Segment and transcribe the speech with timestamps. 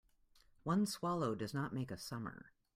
[0.63, 2.49] One swallow does not make a summer.